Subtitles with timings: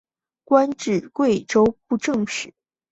[0.45, 2.53] 官至贵州布政使。